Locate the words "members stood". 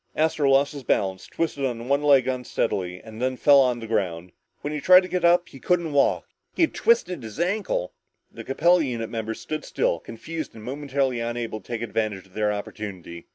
9.11-9.63